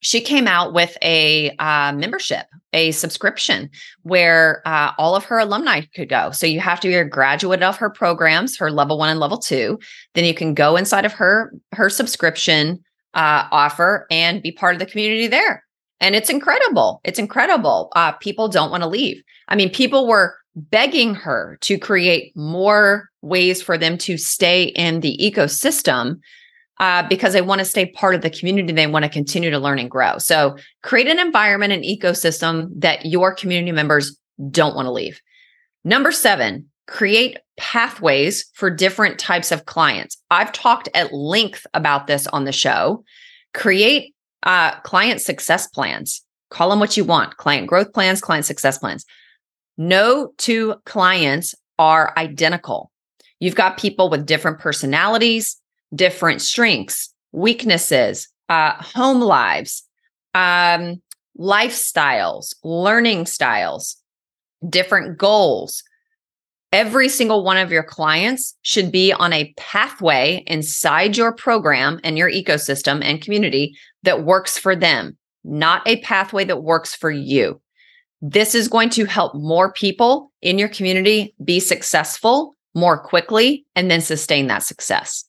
[0.00, 3.70] she came out with a uh, membership, a subscription
[4.02, 6.30] where uh, all of her alumni could go.
[6.30, 9.38] So you have to be a graduate of her programs, her level one and level
[9.38, 9.78] two.
[10.14, 14.78] Then you can go inside of her her subscription uh, offer and be part of
[14.78, 15.65] the community there.
[16.00, 17.00] And it's incredible.
[17.04, 17.90] It's incredible.
[17.96, 19.22] Uh, people don't want to leave.
[19.48, 25.00] I mean, people were begging her to create more ways for them to stay in
[25.00, 26.20] the ecosystem
[26.78, 28.72] uh, because they want to stay part of the community.
[28.72, 30.18] They want to continue to learn and grow.
[30.18, 34.18] So create an environment and ecosystem that your community members
[34.50, 35.20] don't want to leave.
[35.84, 40.18] Number seven, create pathways for different types of clients.
[40.30, 43.04] I've talked at length about this on the show.
[43.54, 46.22] Create uh, client success plans.
[46.50, 49.04] Call them what you want client growth plans, client success plans.
[49.76, 52.90] No two clients are identical.
[53.40, 55.60] You've got people with different personalities,
[55.94, 59.82] different strengths, weaknesses, uh, home lives,
[60.34, 61.02] um,
[61.38, 63.96] lifestyles, learning styles,
[64.68, 65.82] different goals.
[66.72, 72.18] Every single one of your clients should be on a pathway inside your program and
[72.18, 77.60] your ecosystem and community that works for them, not a pathway that works for you.
[78.22, 83.90] This is going to help more people in your community be successful more quickly and
[83.90, 85.26] then sustain that success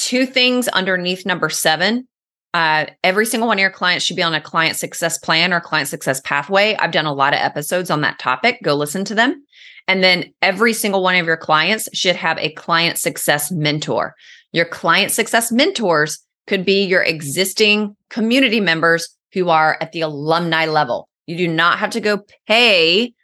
[0.00, 2.08] two things underneath number seven.
[2.52, 5.60] Uh, every single one of your clients should be on a client success plan or
[5.60, 6.74] client success pathway.
[6.76, 8.58] I've done a lot of episodes on that topic.
[8.62, 9.44] Go listen to them.
[9.86, 14.14] And then every single one of your clients should have a client success mentor.
[14.52, 16.18] Your client success mentors
[16.50, 21.08] could be your existing community members who are at the alumni level.
[21.26, 23.14] You do not have to go pay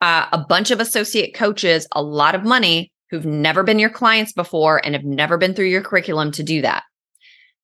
[0.00, 4.32] uh, a bunch of associate coaches a lot of money who've never been your clients
[4.32, 6.84] before and have never been through your curriculum to do that.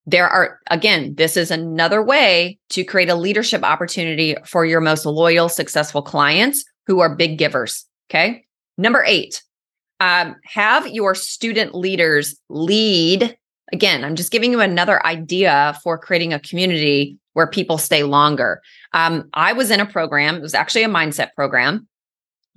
[0.04, 5.06] There are, again, this is another way to create a leadership opportunity for your most
[5.06, 7.86] loyal, successful clients who are big givers.
[8.10, 8.44] Okay.
[8.76, 9.44] Number eight,
[10.00, 13.37] um, have your student leaders lead.
[13.72, 18.62] Again, I'm just giving you another idea for creating a community where people stay longer.
[18.92, 21.86] Um, I was in a program, it was actually a mindset program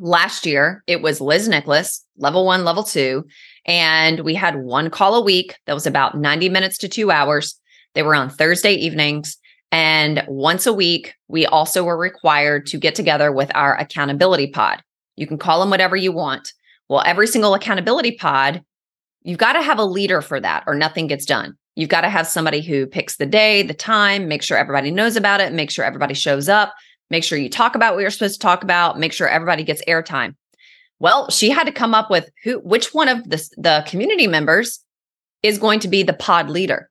[0.02, 3.24] last year it was Liz Nicholas, level one, level two.
[3.66, 7.58] And we had one call a week that was about 90 minutes to two hours.
[7.94, 9.38] They were on Thursday evenings.
[9.72, 14.84] And once a week, we also were required to get together with our accountability pod.
[15.16, 16.52] You can call them whatever you want.
[16.90, 18.64] Well, every single accountability pod,
[19.24, 21.58] you've got to have a leader for that or nothing gets done.
[21.76, 25.16] You've got to have somebody who picks the day, the time, make sure everybody knows
[25.16, 26.74] about it, make sure everybody shows up,
[27.12, 28.98] Make sure you talk about what you're supposed to talk about.
[28.98, 30.34] Make sure everybody gets airtime.
[31.00, 34.80] Well, she had to come up with who, which one of the, the community members
[35.44, 36.90] is going to be the pod leader.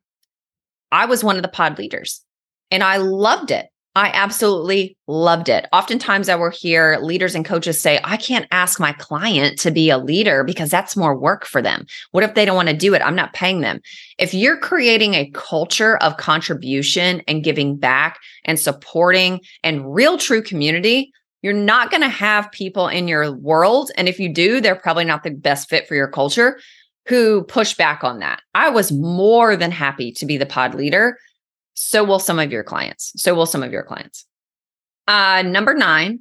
[0.93, 2.23] I was one of the pod leaders
[2.71, 3.70] and I loved it.
[3.97, 5.67] I absolutely loved it.
[5.73, 9.91] Oftentimes, I will hear leaders and coaches say, I can't ask my client to be
[9.91, 11.87] a leader because that's more work for them.
[12.13, 13.03] What if they don't want to do it?
[13.03, 13.81] I'm not paying them.
[14.17, 20.43] If you're creating a culture of contribution and giving back and supporting and real true
[20.43, 21.13] community,
[21.43, 23.91] you're not going to have people in your world.
[23.97, 26.61] And if you do, they're probably not the best fit for your culture
[27.09, 28.41] who push back on that.
[28.55, 31.17] I was more than happy to be the pod leader
[31.81, 33.13] so will some of your clients.
[33.17, 34.27] So will some of your clients.
[35.09, 36.21] Uh, number nine,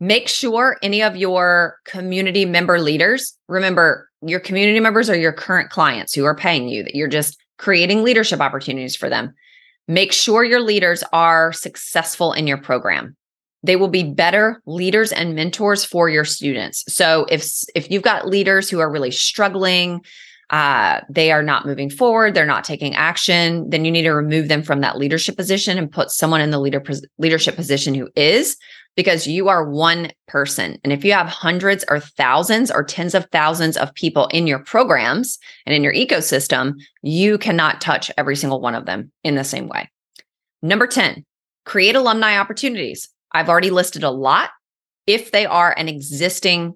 [0.00, 5.70] make sure any of your community member leaders, remember, your community members are your current
[5.70, 9.32] clients who are paying you, that you're just creating leadership opportunities for them.
[9.88, 13.16] Make sure your leaders are successful in your program.
[13.62, 16.84] They will be better leaders and mentors for your students.
[16.88, 20.02] So if if you've got leaders who are really struggling,
[20.52, 24.48] uh, they are not moving forward, they're not taking action, then you need to remove
[24.48, 26.82] them from that leadership position and put someone in the leader
[27.18, 28.58] leadership position who is,
[28.94, 30.78] because you are one person.
[30.84, 34.58] And if you have hundreds or thousands or tens of thousands of people in your
[34.58, 39.44] programs and in your ecosystem, you cannot touch every single one of them in the
[39.44, 39.90] same way.
[40.60, 41.24] Number 10,
[41.64, 43.08] create alumni opportunities.
[43.32, 44.50] I've already listed a lot.
[45.06, 46.74] If they are an existing,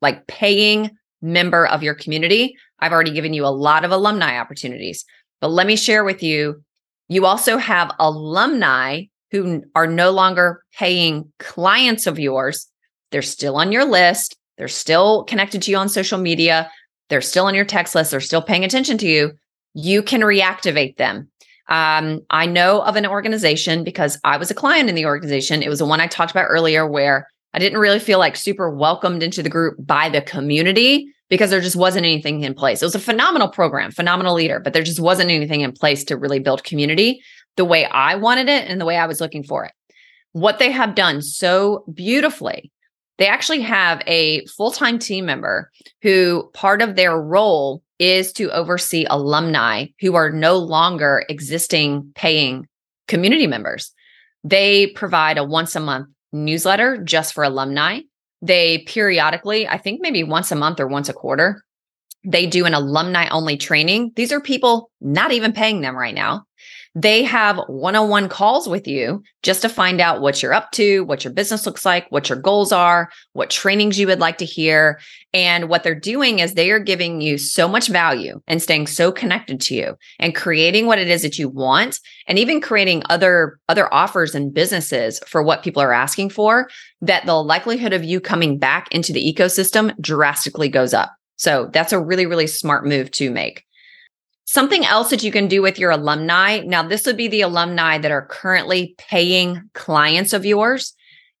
[0.00, 0.90] like paying
[1.22, 5.04] member of your community, I've already given you a lot of alumni opportunities.
[5.40, 6.62] But let me share with you
[7.08, 12.68] you also have alumni who are no longer paying clients of yours.
[13.10, 16.70] They're still on your list, they're still connected to you on social media,
[17.08, 19.32] they're still on your text list, they're still paying attention to you.
[19.74, 21.28] You can reactivate them.
[21.68, 25.62] Um, I know of an organization because I was a client in the organization.
[25.62, 28.70] It was the one I talked about earlier where I didn't really feel like super
[28.70, 32.82] welcomed into the group by the community because there just wasn't anything in place.
[32.82, 36.16] It was a phenomenal program, phenomenal leader, but there just wasn't anything in place to
[36.18, 37.22] really build community
[37.56, 39.72] the way I wanted it and the way I was looking for it.
[40.32, 42.70] What they have done so beautifully,
[43.16, 45.70] they actually have a full time team member
[46.02, 52.68] who part of their role is to oversee alumni who are no longer existing paying
[53.08, 53.90] community members.
[54.44, 58.00] They provide a once a month newsletter just for alumni.
[58.42, 61.62] They periodically, I think maybe once a month or once a quarter,
[62.24, 64.12] they do an alumni only training.
[64.16, 66.44] These are people not even paying them right now.
[66.94, 70.72] They have one on one calls with you just to find out what you're up
[70.72, 74.36] to, what your business looks like, what your goals are, what trainings you would like
[74.38, 75.00] to hear.
[75.32, 79.10] And what they're doing is they are giving you so much value and staying so
[79.10, 83.58] connected to you and creating what it is that you want and even creating other
[83.70, 86.68] other offers and businesses for what people are asking for
[87.00, 91.10] that the likelihood of you coming back into the ecosystem drastically goes up.
[91.36, 93.64] So that's a really really smart move to make.
[94.52, 96.60] Something else that you can do with your alumni.
[96.60, 100.92] Now, this would be the alumni that are currently paying clients of yours.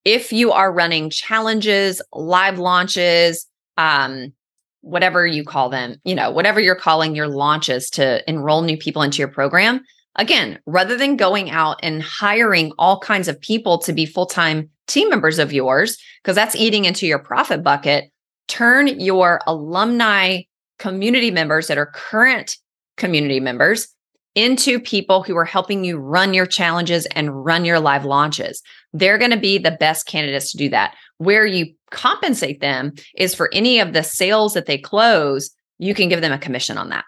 [0.06, 3.46] If you are running challenges, live launches,
[3.76, 4.32] um,
[4.80, 9.02] whatever you call them, you know, whatever you're calling your launches to enroll new people
[9.02, 9.82] into your program,
[10.16, 14.70] again, rather than going out and hiring all kinds of people to be full time
[14.86, 18.10] team members of yours, because that's eating into your profit bucket,
[18.48, 20.40] turn your alumni
[20.78, 22.56] community members that are current
[22.96, 23.88] community members
[24.34, 28.62] into people who are helping you run your challenges and run your live launches.
[28.92, 30.94] They're going to be the best candidates to do that.
[31.18, 36.08] Where you compensate them is for any of the sales that they close, you can
[36.08, 37.04] give them a commission on that.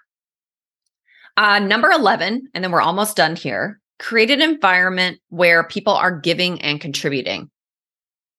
[1.36, 6.18] Uh, number 11, and then we're almost done here create an environment where people are
[6.18, 7.50] giving and contributing.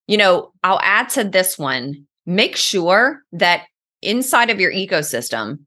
[0.07, 3.63] You know, I'll add to this one make sure that
[4.01, 5.59] inside of your ecosystem,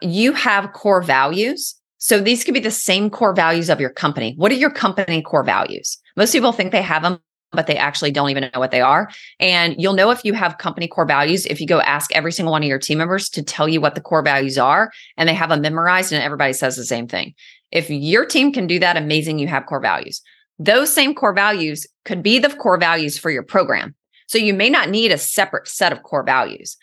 [0.00, 1.74] you have core values.
[1.98, 4.34] So these could be the same core values of your company.
[4.36, 5.98] What are your company core values?
[6.16, 7.18] Most people think they have them,
[7.50, 9.10] but they actually don't even know what they are.
[9.40, 12.52] And you'll know if you have company core values if you go ask every single
[12.52, 15.34] one of your team members to tell you what the core values are and they
[15.34, 17.34] have them memorized and everybody says the same thing.
[17.72, 20.22] If your team can do that, amazing, you have core values.
[20.58, 23.94] Those same core values could be the core values for your program.
[24.26, 26.76] So you may not need a separate set of core values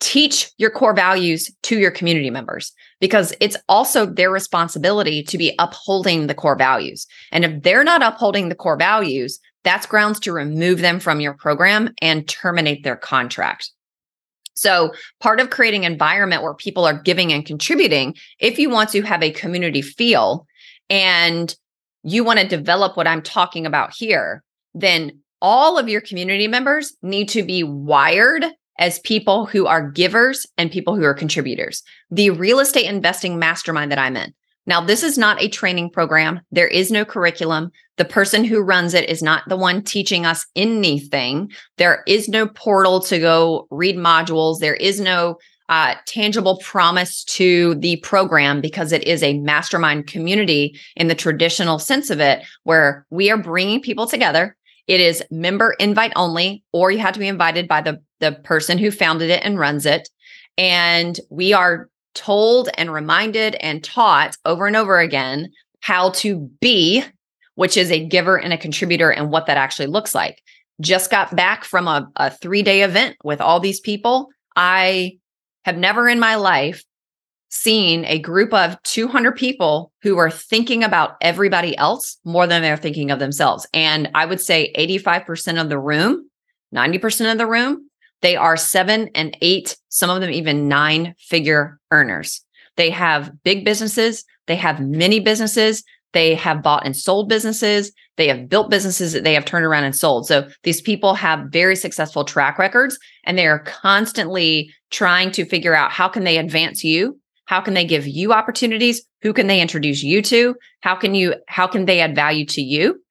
[0.00, 5.54] teach your core values to your community members because it's also their responsibility to be
[5.58, 7.06] upholding the core values.
[7.30, 11.34] And if they're not upholding the core values, that's grounds to remove them from your
[11.34, 13.70] program and terminate their contract.
[14.54, 18.90] So, part of creating an environment where people are giving and contributing, if you want
[18.90, 20.46] to have a community feel
[20.90, 21.54] and
[22.02, 24.42] you want to develop what I'm talking about here,
[24.74, 28.44] then all of your community members need to be wired
[28.80, 31.82] as people who are givers and people who are contributors.
[32.10, 34.34] The real estate investing mastermind that I'm in.
[34.66, 36.40] Now, this is not a training program.
[36.50, 37.70] There is no curriculum.
[37.96, 41.50] The person who runs it is not the one teaching us anything.
[41.76, 44.58] There is no portal to go read modules.
[44.58, 45.36] There is no
[45.68, 51.78] uh, tangible promise to the program because it is a mastermind community in the traditional
[51.78, 54.56] sense of it, where we are bringing people together.
[54.86, 58.78] It is member invite only, or you have to be invited by the, the person
[58.78, 60.08] who founded it and runs it.
[60.58, 65.50] And we are told and reminded and taught over and over again
[65.80, 67.04] how to be,
[67.54, 70.42] which is a giver and a contributor, and what that actually looks like.
[70.80, 74.28] Just got back from a, a three day event with all these people.
[74.56, 75.18] I
[75.64, 76.84] have never in my life
[77.50, 82.76] seen a group of 200 people who are thinking about everybody else more than they're
[82.76, 83.66] thinking of themselves.
[83.74, 86.30] And I would say 85% of the room,
[86.74, 87.90] 90% of the room
[88.22, 92.44] they are seven and eight, some of them even nine figure earners.
[92.76, 95.82] They have big businesses, they have many businesses,
[96.12, 99.84] they have bought and sold businesses, they have built businesses that they have turned around
[99.84, 100.26] and sold.
[100.26, 105.74] So these people have very successful track records and they are constantly trying to figure
[105.74, 107.18] out how can they advance you?
[107.50, 109.02] How can they give you opportunities?
[109.22, 110.54] Who can they introduce you to?
[110.82, 113.02] How can you how can they add value to you?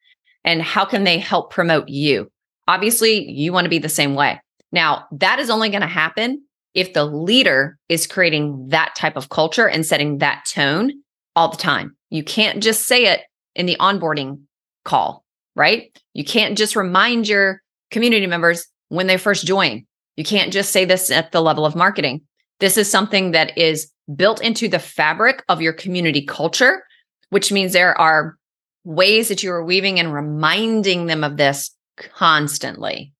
[0.45, 2.31] And how can they help promote you?
[2.65, 4.39] Obviously, you want to be the same way.
[4.71, 6.41] Now, that is only going to happen
[6.73, 10.93] if the leader is creating that type of culture and setting that tone
[11.35, 11.97] all the time.
[12.09, 13.19] You can't just say it
[13.55, 14.39] in the onboarding
[14.85, 15.25] call,
[15.57, 15.91] right?
[16.13, 17.61] You can't just remind your
[17.91, 19.85] community members when they first join.
[20.15, 22.21] You can't just say this at the level of marketing.
[22.61, 26.83] This is something that is built into the fabric of your community culture,
[27.29, 28.37] which means there are
[28.83, 33.13] ways that you are weaving and reminding them of this constantly.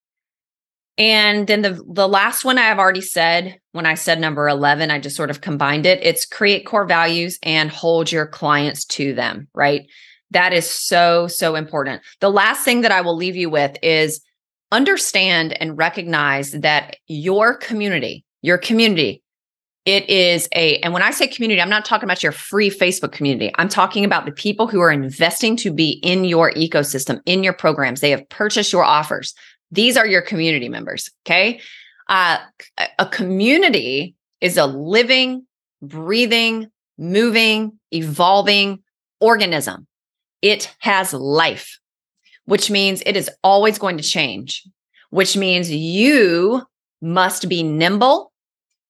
[0.98, 5.00] And then the the last one I've already said when I said number 11 I
[5.00, 6.00] just sort of combined it.
[6.04, 9.84] It's create core values and hold your clients to them, right?
[10.32, 12.02] That is so so important.
[12.20, 14.22] The last thing that I will leave you with is
[14.72, 19.24] understand and recognize that your community, your community
[19.86, 23.12] it is a, and when I say community, I'm not talking about your free Facebook
[23.12, 23.52] community.
[23.56, 27.54] I'm talking about the people who are investing to be in your ecosystem, in your
[27.54, 28.02] programs.
[28.02, 29.34] They have purchased your offers.
[29.72, 31.10] These are your community members.
[31.26, 31.62] Okay.
[32.08, 32.40] Uh,
[32.98, 35.46] a community is a living,
[35.82, 38.84] breathing, moving, evolving
[39.20, 39.88] organism.
[40.42, 41.80] It has life,
[42.46, 44.68] which means it is always going to change,
[45.10, 46.64] which means you
[47.02, 48.32] must be nimble.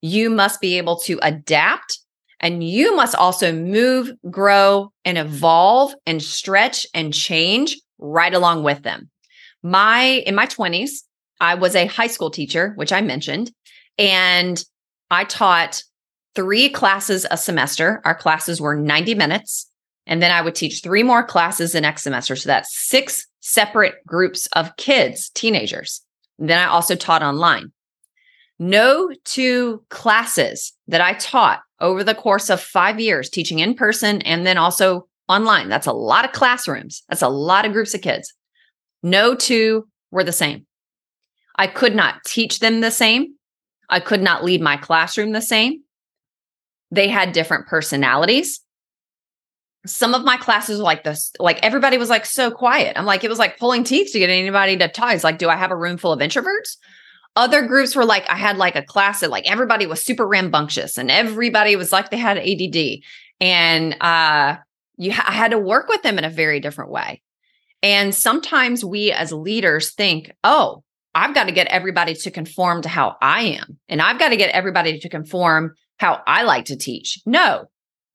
[0.02, 2.00] You must be able to adapt
[2.39, 8.84] and you must also move, grow, and evolve and stretch and change right along with
[8.84, 9.10] them.
[9.62, 10.89] My in my 20s
[11.41, 13.52] i was a high school teacher which i mentioned
[13.97, 14.64] and
[15.12, 15.84] i taught
[16.36, 18.02] three classes a semester.
[18.06, 19.70] Our classes were 90 minutes
[20.08, 22.38] and then i would teach three more classes the next semester.
[22.38, 26.02] So that's six separate groups of kids teenagers.
[26.39, 27.74] And then i also taught online
[28.60, 34.22] no two classes that i taught over the course of five years teaching in person
[34.24, 38.01] and then also online that's a lot of classrooms that's a lot of groups of
[38.01, 38.34] kids
[39.03, 40.66] no two were the same.
[41.57, 43.36] I could not teach them the same.
[43.89, 45.82] I could not lead my classroom the same.
[46.91, 48.62] They had different personalities.
[49.86, 52.97] Some of my classes were like this, like everybody was like so quiet.
[52.97, 55.14] I'm like, it was like pulling teeth to get anybody to talk.
[55.14, 56.78] It's like, do I have a room full of introverts?
[57.36, 60.98] Other groups were like, I had like a class that like everybody was super rambunctious
[60.98, 63.02] and everybody was like they had ADD.
[63.40, 64.58] And uh
[64.98, 67.22] you ha- I had to work with them in a very different way.
[67.82, 70.84] And sometimes we as leaders think, oh,
[71.16, 73.80] I've got to get everybody to conform to how I am.
[73.88, 77.20] And I've got to get everybody to conform how I like to teach.
[77.26, 77.66] No,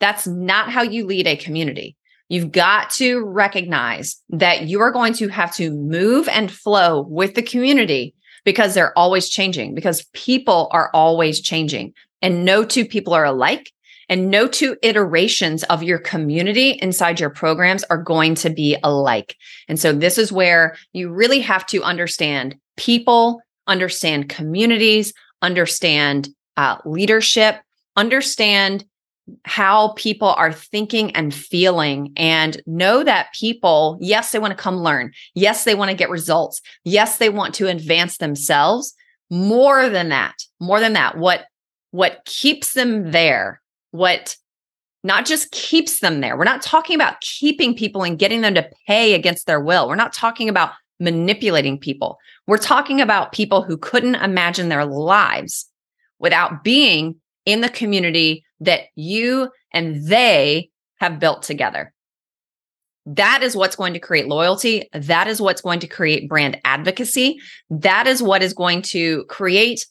[0.01, 1.97] that's not how you lead a community.
[2.29, 7.35] You've got to recognize that you are going to have to move and flow with
[7.35, 11.95] the community because they're always changing, because people are always changing.
[12.22, 13.70] And no two people are alike.
[14.09, 19.36] And no two iterations of your community inside your programs are going to be alike.
[19.66, 26.28] And so this is where you really have to understand people, understand communities, understand
[26.59, 27.62] uh, leadership,
[27.97, 28.84] understand
[29.45, 34.77] how people are thinking and feeling and know that people, yes, they want to come
[34.77, 35.12] learn.
[35.35, 36.61] Yes, they want to get results.
[36.85, 38.95] Yes, they want to advance themselves.
[39.31, 41.47] More than that, more than that, what
[41.91, 43.62] what keeps them there
[43.95, 44.37] what
[45.05, 46.37] not just keeps them there.
[46.37, 49.87] We're not talking about keeping people and getting them to pay against their will.
[49.87, 52.18] We're not talking about manipulating people.
[52.49, 55.70] We're talking about people who couldn't imagine their lives
[56.18, 57.16] without being
[57.47, 61.93] in the community that you and they have built together.
[63.07, 64.89] That is what's going to create loyalty.
[64.93, 67.39] That is what's going to create brand advocacy.
[67.69, 69.87] That is what is going to create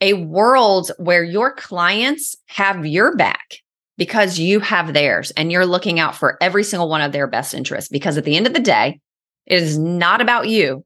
[0.00, 3.56] a world where your clients have your back
[3.96, 7.54] because you have theirs and you're looking out for every single one of their best
[7.54, 7.90] interests.
[7.90, 9.00] Because at the end of the day,
[9.46, 10.84] it is not about you,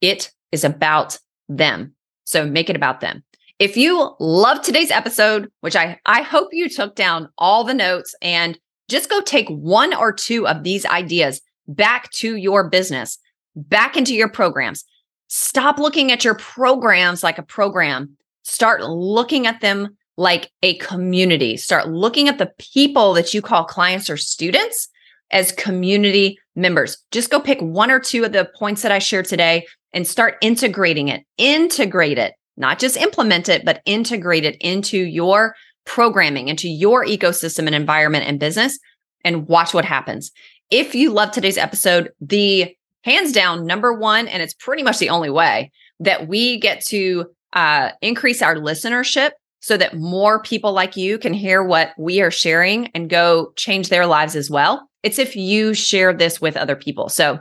[0.00, 1.18] it is about
[1.48, 1.94] them.
[2.24, 3.22] So make it about them.
[3.58, 8.14] If you love today's episode, which I, I hope you took down all the notes
[8.22, 8.56] and
[8.88, 13.18] just go take one or two of these ideas back to your business,
[13.56, 14.84] back into your programs.
[15.26, 18.16] Stop looking at your programs like a program.
[18.44, 21.56] Start looking at them like a community.
[21.56, 24.88] Start looking at the people that you call clients or students
[25.32, 26.98] as community members.
[27.10, 30.36] Just go pick one or two of the points that I shared today and start
[30.40, 31.24] integrating it.
[31.38, 35.54] Integrate it, not just implement it, but integrate it into your
[35.88, 38.78] programming into your ecosystem and environment and business
[39.24, 40.30] and watch what happens.
[40.70, 45.08] If you love today's episode, the hands down number one, and it's pretty much the
[45.08, 49.30] only way that we get to uh, increase our listenership
[49.60, 53.88] so that more people like you can hear what we are sharing and go change
[53.88, 54.88] their lives as well.
[55.02, 57.08] It's if you share this with other people.
[57.08, 57.40] So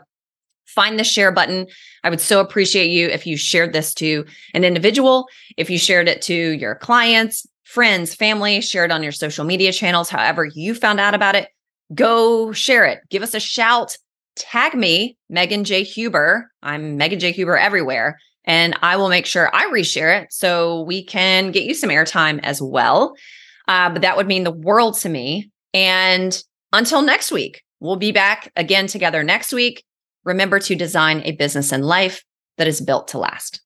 [0.77, 1.65] find the share button.
[2.03, 4.23] I would so appreciate you if you shared this to
[4.53, 5.25] an individual,
[5.57, 9.73] if you shared it to your clients, friends, family, share it on your social media
[9.73, 11.49] channels, however you found out about it.
[11.95, 12.99] Go share it.
[13.09, 13.97] Give us a shout.
[14.35, 15.81] Tag me, Megan J.
[15.81, 16.51] Huber.
[16.61, 17.31] I'm Megan J.
[17.31, 18.19] Huber everywhere.
[18.45, 22.39] And I will make sure I reshare it so we can get you some airtime
[22.43, 23.15] as well.
[23.67, 25.49] Uh, but that would mean the world to me.
[25.73, 26.39] And
[26.71, 29.83] until next week, we'll be back again together next week.
[30.27, 32.25] Remember to design a business and life
[32.57, 33.61] that is built to last.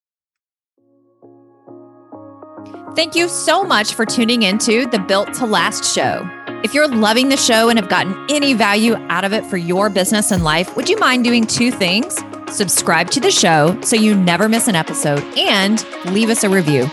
[2.96, 6.22] Thank you so much for tuning into the Built to Last show.
[6.64, 9.90] If you're loving the show and have gotten any value out of it for your
[9.90, 12.20] business and life, would you mind doing two things?
[12.52, 15.84] Subscribe to the show so you never miss an episode and
[16.14, 16.88] leave us a review.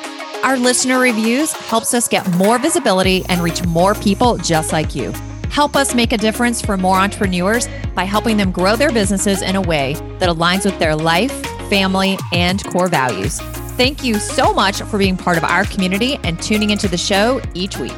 [0.44, 5.12] Our listener reviews helps us get more visibility and reach more people just like you.
[5.50, 9.56] Help us make a difference for more entrepreneurs by helping them grow their businesses in
[9.56, 11.32] a way that aligns with their life,
[11.68, 13.40] family, and core values.
[13.76, 17.40] Thank you so much for being part of our community and tuning into the show
[17.54, 17.92] each week.